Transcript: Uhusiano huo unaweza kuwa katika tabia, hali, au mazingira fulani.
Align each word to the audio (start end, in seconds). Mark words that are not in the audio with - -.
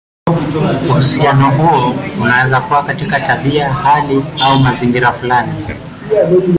Uhusiano 0.89 1.49
huo 1.51 1.95
unaweza 2.21 2.59
kuwa 2.59 2.83
katika 2.85 3.19
tabia, 3.19 3.73
hali, 3.73 4.25
au 4.41 4.59
mazingira 4.59 5.11
fulani. 5.13 5.65